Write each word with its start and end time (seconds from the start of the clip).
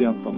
studiene 0.00 0.24
som 0.24 0.36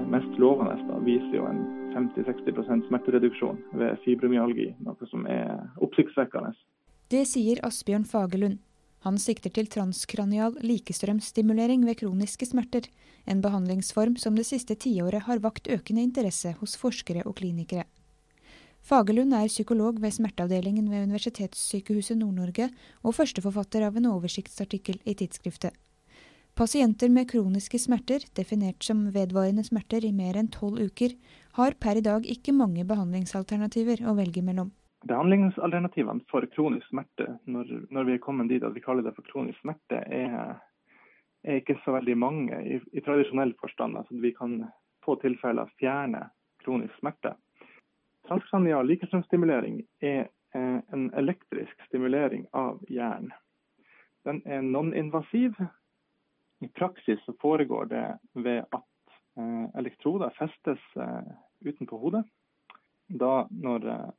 er 0.00 0.06
mest 0.08 0.38
lovende, 0.40 0.76
da, 0.88 0.98
viser 1.04 1.36
jo 1.36 1.44
en 1.44 1.58
50-60% 1.92 2.86
smertereduksjon 2.88 3.58
ved 3.76 3.98
fibromyalgi, 4.04 4.70
noe 4.80 5.08
som 5.10 5.26
er 5.28 5.50
oppsiktsvekkende. 5.84 6.54
Det 7.12 7.26
sier 7.28 7.60
Asbjørn 7.66 8.06
Fagerlund. 8.08 8.62
Han 9.04 9.20
sikter 9.20 9.52
til 9.52 9.68
transkranial 9.68 10.56
likestrømstimulering 10.64 11.84
ved 11.84 12.00
kroniske 12.00 12.48
smerter, 12.48 12.88
en 13.28 13.44
behandlingsform 13.44 14.16
som 14.16 14.40
det 14.40 14.46
siste 14.48 14.72
tiåret 14.80 15.28
har 15.28 15.44
vakt 15.44 15.68
økende 15.68 16.00
interesse 16.00 16.54
hos 16.62 16.78
forskere 16.80 17.26
og 17.28 17.36
klinikere. 17.42 17.84
Fagerlund 18.80 19.36
er 19.36 19.52
psykolog 19.52 20.00
ved 20.00 20.16
smerteavdelingen 20.16 20.88
ved 20.88 21.10
Universitetssykehuset 21.10 22.16
Nord-Norge, 22.16 22.72
og 23.04 23.20
førsteforfatter 23.20 23.84
av 23.84 24.00
en 24.00 24.14
oversiktsartikkel 24.16 25.02
i 25.04 25.12
tidsskriftet. 25.12 25.76
Pasienter 26.54 27.08
med 27.08 27.30
kroniske 27.30 27.78
smerter, 27.78 28.22
definert 28.38 28.82
som 28.86 29.00
vedvarende 29.10 29.64
smerter 29.66 30.04
i 30.06 30.12
mer 30.14 30.36
enn 30.38 30.52
tolv 30.54 30.78
uker, 30.78 31.16
har 31.56 31.74
per 31.82 31.98
i 31.98 32.04
dag 32.06 32.28
ikke 32.30 32.54
mange 32.54 32.84
behandlingsalternativer 32.86 34.04
å 34.06 34.14
velge 34.14 34.44
mellom. 34.46 34.70
Behandlingsalternativene 35.10 36.22
for 36.30 36.46
kronisk 36.54 36.86
smerte, 36.92 37.26
når, 37.50 37.74
når, 37.90 38.06
vi 38.06 38.14
er 38.14 38.22
kommet 38.22 38.52
dit 38.54 38.62
at 38.62 38.76
vi 38.76 38.84
kaller 38.86 39.02
det 39.02 39.16
for 39.18 39.26
kronisk 39.26 39.58
smerte, 39.64 39.98
er, 40.06 40.54
er 41.42 41.58
ikke 41.58 41.80
så 41.82 41.98
veldig 41.98 42.18
mange 42.22 42.62
i, 42.62 42.78
i 42.78 43.02
tradisjonell 43.02 43.56
forstand. 43.58 43.98
Altså 43.98 44.22
vi 44.22 44.30
kan 44.38 44.60
få 45.02 45.18
tilfeller 45.26 45.74
fjerne 45.82 46.28
kronisk 46.62 46.94
smerte. 47.02 47.34
Transkranial 48.30 48.86
likestrømstimulering 48.94 49.82
er 50.06 50.28
eh, 50.54 50.78
en 50.94 51.10
elektrisk 51.18 51.88
stimulering 51.90 52.46
av 52.54 52.78
hjernen. 52.86 53.34
Den 54.22 54.38
er 54.46 54.62
non-invasiv. 54.62 55.58
I 56.60 56.68
praksis 56.68 57.24
så 57.24 57.34
foregår 57.40 57.90
det 57.90 58.04
ved 58.32 58.64
at 58.70 59.16
eh, 59.38 59.66
elektroder 59.80 60.34
festes 60.38 60.80
eh, 60.96 61.32
utenpå 61.64 61.98
hodet. 61.98 62.24
Da 63.06 63.46
når 63.50 64.12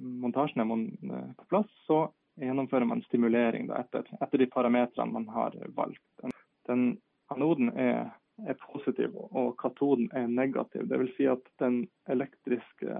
montasjen 0.00 0.62
er 0.62 1.34
på 1.36 1.44
plass, 1.50 1.68
så 1.86 2.06
gjennomfører 2.40 2.88
man 2.88 3.02
stimulering 3.04 3.68
etter, 3.76 4.06
etter, 4.16 4.40
de 4.40 4.46
parametrene 4.48 5.12
man 5.12 5.26
har 5.28 5.56
valgt. 5.76 6.24
Den 6.68 6.94
anoden 7.28 7.68
er 7.76 8.08
er 8.48 8.56
positiv 8.60 9.16
og 9.16 9.56
katoden 9.60 10.08
er 10.16 10.28
negativ. 10.30 10.86
Dvs. 10.88 11.12
Si 11.16 11.26
at 11.28 11.44
den 11.62 11.82
elektriske 12.10 12.96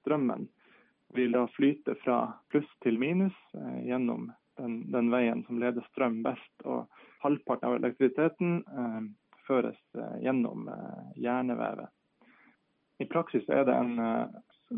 strømmen 0.00 0.48
vil 1.14 1.34
da 1.34 1.46
flyte 1.56 1.96
fra 2.04 2.20
pluss 2.52 2.68
til 2.84 2.98
minus 2.98 3.36
eh, 3.54 3.80
gjennom 3.88 4.30
den, 4.60 4.84
den, 4.92 5.10
veien 5.10 5.42
som 5.46 5.58
leder 5.62 5.84
strøm 5.90 6.20
best. 6.26 6.52
Og 6.64 6.86
halvparten 7.20 7.68
av 7.68 7.76
elektrisiteten 7.76 8.56
eh, 8.56 9.00
føres 9.46 9.78
eh, 9.98 10.16
gjennom 10.24 10.68
eh, 10.68 11.20
hjernevevet. 11.20 11.88
I 12.98 13.06
praksis 13.08 13.48
er 13.48 13.64
det 13.64 13.74
en 13.74 13.94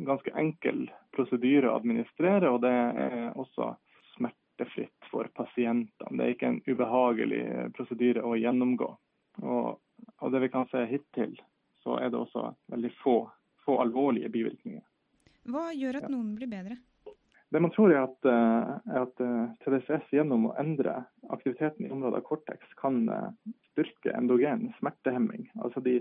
ganske 0.06 0.30
enkel 0.38 0.84
prosedyre 1.10 1.72
å 1.72 1.80
administrere, 1.80 2.52
og 2.54 2.60
det 2.62 2.70
er 2.70 3.16
også 3.34 3.72
smertefritt 4.12 5.08
for 5.10 5.26
pasientene. 5.34 6.14
Det 6.14 6.28
er 6.28 6.36
ikke 6.36 6.50
en 6.52 6.60
ubehagelig 6.68 7.40
prosedyre 7.74 8.22
å 8.22 8.36
gjennomgå. 8.38 8.92
Og 9.42 10.22
av 10.22 10.30
det 10.30 10.44
vi 10.44 10.52
kan 10.54 10.70
se 10.70 10.84
hittil, 10.86 11.34
så 11.82 11.98
er 11.98 12.14
det 12.14 12.20
også 12.20 12.52
veldig 12.70 12.92
få, 13.02 13.16
få 13.66 13.80
alvorlige 13.82 14.30
bivirkninger. 14.30 14.86
Hva 15.50 15.72
gjør 15.74 16.04
at 16.04 16.10
noen 16.14 16.36
blir 16.38 16.54
bedre? 16.54 16.78
Det 17.52 17.60
man 17.60 17.70
tror 17.70 17.92
er 17.92 18.06
at, 18.06 18.24
eh, 18.24 18.68
er 18.94 19.02
at 19.02 19.20
eh, 19.20 19.48
TDCS 19.60 20.12
gjennom 20.16 20.46
å 20.48 20.54
endre 20.60 21.02
aktiviteten 21.34 21.84
i 21.84 21.90
området 21.92 22.22
av 22.22 22.24
cortex 22.24 22.70
kan 22.80 23.02
eh, 23.12 23.26
styrke 23.72 24.14
endogen 24.16 24.70
smertehemming. 24.78 25.50
Altså 25.60 25.82
de, 25.84 25.98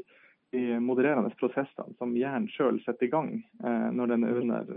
de 0.56 0.78
modererende 0.80 1.34
prosessene 1.42 1.92
som 2.00 2.16
hjernen 2.16 2.48
sjøl 2.54 2.80
setter 2.86 3.08
i 3.08 3.12
gang 3.12 3.34
når 3.96 4.12
den 4.12 4.24
er 4.28 4.40
under 4.42 4.72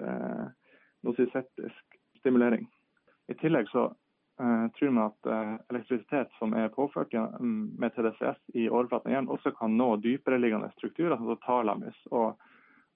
nosisettisk 1.06 1.98
stimulering. 2.20 2.66
I 3.30 3.34
tillegg 3.38 3.70
så 3.72 3.88
uh, 3.90 4.66
tror 4.78 4.92
vi 4.94 5.02
at 5.02 5.28
uh, 5.30 5.54
elektrisitet 5.72 6.30
som 6.38 6.54
er 6.54 6.70
påført 6.74 7.14
med 7.40 7.94
TDCS 7.94 8.54
i 8.54 8.68
overflaten 8.68 9.10
av 9.10 9.16
hjernen, 9.16 9.32
også 9.34 9.54
kan 9.58 9.74
nå 9.78 9.96
dypereliggende 10.04 10.70
strukturer, 10.76 11.16
altså 11.18 11.38
talamus. 11.42 11.98
Og, 12.12 12.38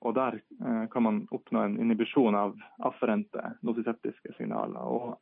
og 0.01 0.15
der 0.15 0.39
uh, 0.63 0.85
kan 0.93 1.03
man 1.03 1.23
oppnå 1.35 1.65
en 1.65 1.79
inhibisjon 1.83 2.37
av 2.39 2.55
afferente 2.87 3.55
nosiseptiske 3.67 4.37
signaler. 4.37 4.79
Og 4.79 5.19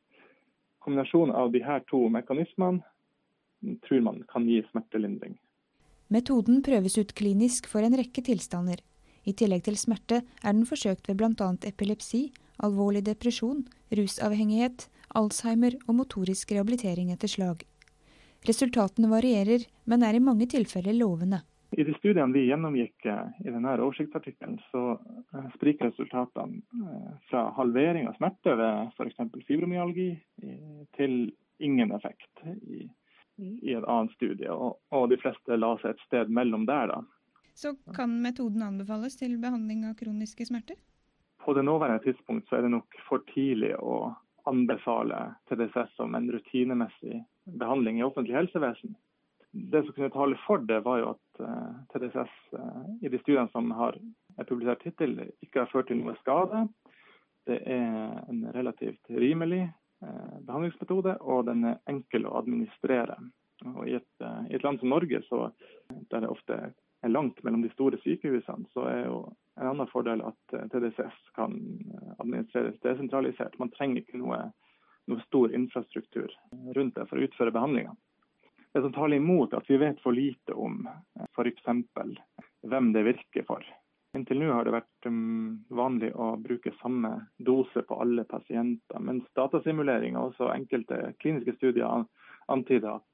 kombinasjonen 0.85 1.35
av 1.35 1.53
de 1.53 1.63
her 1.65 1.85
to 1.91 2.07
mekanismene 2.13 2.85
tror 3.87 4.03
man 4.05 4.23
kan 4.31 4.47
gi 4.49 4.61
smertelindring. 4.71 5.39
Metoden 6.13 6.61
prøves 6.63 6.99
ut 7.01 7.15
klinisk 7.19 7.67
for 7.67 7.83
en 7.83 7.97
rekke 7.99 8.23
tilstander. 8.23 8.83
I 9.27 9.35
tillegg 9.35 9.65
til 9.67 9.79
smerte 9.81 10.21
er 10.23 10.53
den 10.53 10.67
forsøkt 10.69 11.09
ved 11.09 11.19
bl.a. 11.19 11.49
epilepsi, 11.67 12.29
alvorlig 12.63 13.03
depresjon, 13.09 13.65
rusavhengighet, 13.91 14.87
Alzheimer 15.17 15.75
og 15.87 15.97
motorisk 16.03 16.53
rehabilitering 16.53 17.11
etter 17.15 17.31
slag. 17.31 17.65
Resultatene 18.47 19.11
varierer, 19.11 19.65
men 19.87 20.05
er 20.07 20.19
i 20.19 20.23
mange 20.23 20.47
tilfeller 20.51 20.95
lovende. 20.95 21.41
I 21.71 21.85
de 21.85 21.95
studiene 21.95 22.33
vi 22.33 22.45
gjennomgikk 22.47 23.07
eh, 23.11 23.41
i 23.45 23.51
denne 23.51 23.73
oversiktsartikkelen, 23.75 24.59
så 24.71 24.83
eh, 25.35 25.49
spriker 25.57 25.91
resultatene 25.91 26.61
eh, 26.63 27.17
fra 27.31 27.49
halvering 27.57 28.07
av 28.07 28.15
smerte 28.21 28.55
ved 28.59 28.93
f.eks. 28.95 29.19
fibromyalgi 29.49 30.13
til 30.97 31.17
ingen 31.59 31.93
effekt 31.97 32.45
i, 32.47 32.87
i 33.43 33.75
et 33.75 33.85
annet 33.85 34.15
studie. 34.15 34.51
Og, 34.53 34.79
og, 34.95 35.09
de 35.11 35.19
fleste 35.21 35.59
la 35.59 35.75
seg 35.83 35.95
et 35.97 36.05
sted 36.07 36.31
mellom 36.31 36.69
der. 36.71 36.93
da. 36.93 37.01
Så 37.57 37.75
kan 37.97 38.15
metoden 38.23 38.63
anbefales 38.63 39.19
til 39.19 39.39
behandling 39.43 39.87
av 39.89 39.97
kroniske 39.99 40.47
smerter? 40.47 40.79
På 41.43 41.55
det 41.55 41.67
nåværende 41.67 42.05
tidspunkt 42.05 42.49
så 42.49 42.59
er 42.59 42.67
det 42.67 42.75
nok 42.75 43.01
for 43.09 43.27
tidlig 43.35 43.75
å 43.79 44.15
anbefale 44.47 45.33
TDSS 45.51 45.97
som 45.99 46.15
en 46.15 46.31
rutinemessig 46.31 47.21
behandling 47.59 47.99
i 47.99 48.07
offentlig 48.07 48.37
helsevesen. 48.37 48.95
Det 49.51 49.83
som 49.83 49.95
kunne 49.97 50.13
tale 50.15 50.39
for 50.47 50.63
det, 50.63 50.83
var 50.85 51.01
jo 51.01 51.13
at 51.15 51.23
uh, 51.41 51.49
eh, 51.49 51.73
TDSS 51.93 52.35
uh, 52.55 52.61
eh, 52.61 52.93
i 53.07 53.13
de 53.13 53.21
studiene 53.23 53.51
som 53.53 53.71
har 53.79 53.99
er 54.37 54.49
publisert 54.49 54.85
hittil, 54.85 55.19
ikke 55.45 55.65
har 55.65 55.73
ført 55.73 55.89
til 55.91 56.03
noe 56.03 56.17
skade. 56.21 56.67
Det 57.47 57.61
er 57.63 58.17
en 58.29 58.43
relativt 58.55 59.13
rimelig 59.13 59.65
uh, 60.05 60.37
behandlingsmetode, 60.47 61.17
og 61.23 61.47
den 61.49 61.65
er 61.73 61.81
enkel 61.89 62.29
å 62.29 62.37
administrere. 62.43 63.17
Og 63.65 63.87
i, 63.89 63.97
et, 63.97 64.27
I 64.51 64.59
et 64.59 64.65
land 64.67 64.83
som 64.83 64.93
Norge, 64.93 65.23
så, 65.31 65.47
der 66.13 66.27
det 66.27 66.29
ofte 66.29 66.59
er 67.07 67.09
langt 67.09 67.43
mellom 67.45 67.63
de 67.63 67.71
store 67.73 67.99
sykehusene, 68.03 68.69
så 68.75 68.85
er 68.91 69.03
jo 69.07 69.21
en 69.57 69.71
annen 69.71 69.89
fordel 69.91 70.23
at 70.27 70.57
eh, 70.57 70.67
TDCS 70.73 71.19
kan 71.37 71.57
eh, 71.93 72.13
administreres 72.19 72.79
desentralisert. 72.85 73.59
Man 73.59 73.73
trenger 73.75 74.03
ikke 74.03 74.21
noe, 74.21 74.41
noe 75.11 75.25
stor 75.27 75.55
infrastruktur 75.55 76.33
rundt 76.77 76.97
det 76.99 77.07
for 77.09 77.19
å 77.19 77.29
utføre 77.29 77.55
behandlinga. 77.55 77.95
Det 78.77 78.83
som 78.83 78.93
taler 78.93 79.17
imot 79.17 79.55
at 79.55 79.71
vi 79.71 79.77
vet 79.77 80.01
for 80.05 80.13
lite 80.13 80.53
om 80.53 80.89
eh, 81.17 81.25
f.eks. 81.33 81.63
hvem 82.61 82.93
det 82.93 83.03
virker 83.07 83.47
for. 83.49 83.65
Inntil 84.13 84.43
nå 84.43 84.51
har 84.53 84.69
det 84.69 84.75
vært 84.75 85.09
um, 85.09 85.63
vanlig 85.73 86.11
å 86.13 86.35
bruke 86.37 86.75
samme 86.83 87.15
dose 87.41 87.87
på 87.89 87.97
alle 88.05 88.27
pasienter, 88.29 89.01
mens 89.01 89.25
datasimulering 89.33 90.21
og 90.21 90.37
enkelte 90.51 91.15
kliniske 91.25 91.57
studier 91.57 92.05
antyder 92.53 92.99
at 92.99 93.09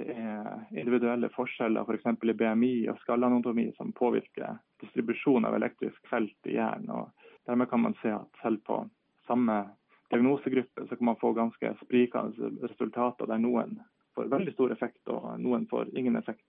det 0.00 0.08
er 0.16 0.64
individuelle 0.72 1.28
forskjeller 1.36 1.84
f.eks. 1.84 2.08
For 2.08 2.32
i 2.32 2.38
BMI 2.40 2.74
og 2.88 3.04
skallanatomi 3.04 3.68
som 3.76 3.92
påvirker 3.92 4.56
distribusjon 4.80 5.52
av 5.52 5.60
elektrisk 5.60 6.00
felt 6.08 6.48
i 6.48 6.56
hjernen. 6.56 7.12
Dermed 7.44 7.68
kan 7.68 7.84
man 7.90 8.00
se 8.00 8.16
at 8.16 8.40
selv 8.40 8.64
på 8.64 8.86
samme 9.28 9.66
diagnosegruppe 10.08 10.88
så 10.88 10.96
kan 10.96 11.12
man 11.12 11.20
få 11.20 11.36
ganske 11.36 11.76
sprikende 11.84 12.54
resultater 12.64 13.28
der 13.28 13.50
noen 13.50 13.82
får 14.14 14.30
veldig 14.32 14.54
stor 14.54 14.72
effekt 14.74 15.12
og 15.12 15.34
noen 15.40 15.66
får 15.70 15.92
ingen 15.98 16.16
effekt 16.20 16.44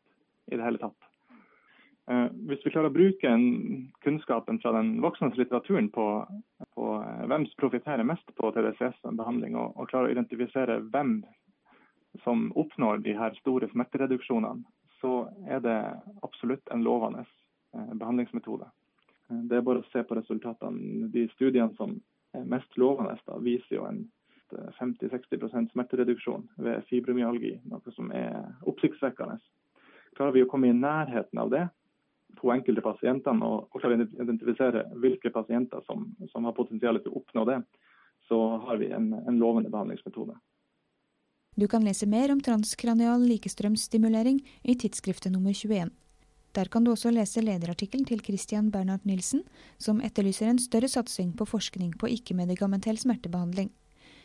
i 0.52 0.58
det 0.58 0.64
hele 0.66 0.82
tatt. 0.82 1.10
Eh, 2.12 2.28
hvis 2.50 2.64
vi 2.66 2.72
klarer 2.74 2.92
å 2.92 2.96
bruke 2.96 3.34
kunnskapen 4.04 4.60
fra 4.60 4.74
den 4.76 4.98
voksne 5.04 5.32
litteraturen 5.38 5.88
på, 5.94 6.08
på 6.76 6.88
hvem 7.32 7.46
som 7.48 7.62
profitterer 7.62 8.08
mest 8.08 8.34
på 8.36 8.52
TDCS-behandling, 8.52 9.56
og, 9.56 9.78
og 9.78 9.88
klarer 9.92 10.12
å 10.12 10.16
identifisere 10.18 10.82
hvem 10.92 11.22
som 12.26 12.50
oppnår 12.60 13.00
de 13.06 13.16
her 13.18 13.36
store 13.40 13.70
smertereduksjonene, 13.72 14.66
så 15.00 15.26
er 15.48 15.64
det 15.64 15.80
absolutt 16.24 16.68
en 16.76 16.84
lovende 16.84 17.24
eh, 17.24 17.94
behandlingsmetode. 17.94 18.68
Eh, 19.30 19.46
det 19.48 19.62
er 19.62 19.66
bare 19.70 19.84
å 19.84 19.90
se 19.94 20.04
på 20.04 20.20
resultatene. 20.20 21.08
De 21.16 21.30
studiene 21.38 21.72
som 21.80 21.96
er 22.36 22.44
mest 22.50 22.78
lovende, 22.78 23.16
da, 23.28 23.40
viser 23.40 23.80
jo 23.80 23.88
en 23.88 24.04
50-60% 24.80 25.74
smertereduksjon 25.74 26.48
ved 26.66 26.84
fibromyalgi, 26.90 27.56
noe 27.70 27.96
som 27.96 28.12
er 28.16 28.36
oppsiktsvekkende. 28.70 29.40
Klarer 30.18 30.36
vi 30.36 30.44
å 30.46 30.50
komme 30.50 30.70
i 30.70 30.78
nærheten 30.78 31.42
av 31.42 31.52
det 31.54 31.64
på 32.40 32.52
enkelte 32.54 32.84
pasienter, 32.86 33.38
og, 33.46 33.70
klarer 33.80 34.04
å 34.04 34.24
identifisere 34.26 34.88
hvilke 35.02 35.32
pasienter 35.34 35.84
som, 35.88 36.08
som 36.32 36.48
har 36.48 36.58
potensial 36.58 37.00
til 37.02 37.14
å 37.14 37.22
oppnå 37.22 37.46
det, 37.50 37.60
så 38.28 38.40
har 38.68 38.80
vi 38.82 38.90
en, 38.96 39.12
en 39.14 39.40
lovende 39.40 39.72
behandlingsmetode. 39.74 40.36
Du 41.56 41.68
kan 41.70 41.84
lese 41.86 42.08
mer 42.10 42.32
om 42.34 42.40
transkranial 42.42 43.22
likestrømsstimulering 43.30 44.40
i 44.64 44.74
tidsskriftet 44.80 45.36
nummer 45.36 45.54
21. 45.54 45.92
Der 46.54 46.70
kan 46.70 46.86
du 46.86 46.92
også 46.92 47.12
lese 47.14 47.42
lederartikkelen 47.42 48.06
til 48.06 48.22
Christian 48.26 48.72
Bernhard 48.74 49.06
Nilsen, 49.10 49.42
som 49.82 50.02
etterlyser 50.06 50.50
en 50.50 50.62
større 50.62 50.90
satsing 50.90 51.32
på 51.38 51.48
forskning 51.50 51.96
på 51.98 52.10
ikke-medikamentell 52.14 52.98
smertebehandling. 53.02 53.72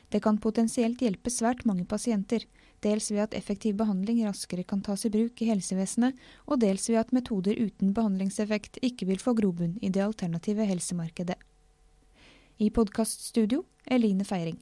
Det 0.09 0.23
kan 0.25 0.39
potensielt 0.41 1.03
hjelpe 1.05 1.31
svært 1.31 1.65
mange 1.69 1.85
pasienter, 1.85 2.47
dels 2.85 3.11
ved 3.11 3.27
at 3.27 3.37
effektiv 3.37 3.77
behandling 3.81 4.23
raskere 4.25 4.65
kan 4.65 4.81
tas 4.85 5.05
i 5.05 5.13
bruk 5.13 5.43
i 5.43 5.51
helsevesenet, 5.51 6.17
og 6.47 6.63
dels 6.65 6.89
ved 6.89 7.03
at 7.03 7.13
metoder 7.13 7.59
uten 7.59 7.93
behandlingseffekt 7.95 8.81
ikke 8.83 9.11
vil 9.11 9.21
få 9.23 9.37
grobunn 9.39 9.77
i 9.83 9.93
det 9.93 10.05
alternative 10.07 10.65
helsemarkedet. 10.69 11.37
I 12.59 12.71
podkaststudio 12.75 13.65
Eline 13.87 14.25
Feiring. 14.27 14.59